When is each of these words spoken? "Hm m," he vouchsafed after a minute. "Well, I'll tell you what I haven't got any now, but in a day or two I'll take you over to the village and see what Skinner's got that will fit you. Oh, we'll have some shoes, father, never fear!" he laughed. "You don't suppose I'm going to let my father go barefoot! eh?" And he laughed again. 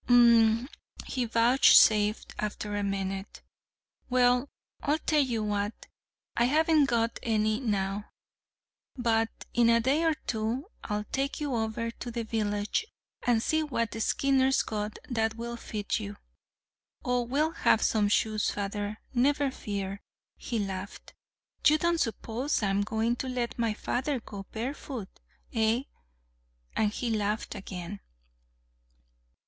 "Hm 0.07 0.61
m," 0.63 0.69
he 1.05 1.25
vouchsafed 1.25 2.33
after 2.39 2.75
a 2.75 2.81
minute. 2.81 3.43
"Well, 4.09 4.49
I'll 4.81 4.97
tell 4.97 5.21
you 5.21 5.43
what 5.43 5.85
I 6.35 6.45
haven't 6.45 6.85
got 6.85 7.19
any 7.21 7.59
now, 7.59 8.09
but 8.97 9.29
in 9.53 9.69
a 9.69 9.79
day 9.79 10.03
or 10.03 10.15
two 10.15 10.65
I'll 10.83 11.03
take 11.11 11.39
you 11.39 11.53
over 11.53 11.91
to 11.91 12.09
the 12.09 12.23
village 12.23 12.87
and 13.21 13.43
see 13.43 13.61
what 13.61 13.93
Skinner's 14.01 14.63
got 14.63 14.97
that 15.07 15.35
will 15.35 15.55
fit 15.55 15.99
you. 15.99 16.17
Oh, 17.05 17.21
we'll 17.21 17.51
have 17.51 17.83
some 17.83 18.07
shoes, 18.09 18.49
father, 18.49 18.97
never 19.13 19.51
fear!" 19.51 20.01
he 20.35 20.57
laughed. 20.57 21.13
"You 21.63 21.77
don't 21.77 21.99
suppose 21.99 22.63
I'm 22.63 22.81
going 22.81 23.17
to 23.17 23.29
let 23.29 23.59
my 23.59 23.75
father 23.75 24.19
go 24.19 24.47
barefoot! 24.51 25.09
eh?" 25.53 25.83
And 26.75 26.91
he 26.91 27.11
laughed 27.11 27.53
again. 27.53 27.99